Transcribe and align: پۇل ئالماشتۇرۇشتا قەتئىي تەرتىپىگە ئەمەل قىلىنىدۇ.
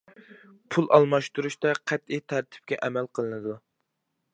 پۇل 0.75 0.87
ئالماشتۇرۇشتا 0.97 1.75
قەتئىي 1.93 2.25
تەرتىپىگە 2.35 2.81
ئەمەل 2.89 3.15
قىلىنىدۇ. 3.19 3.59